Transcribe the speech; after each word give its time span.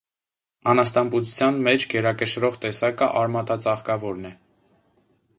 Անասնաբուծության 0.71 1.59
մեջ 1.67 1.83
գերակշռող 1.91 2.57
տեսակը 2.63 3.09
արմատածաղկավորն 3.21 4.25
է։ 4.31 4.33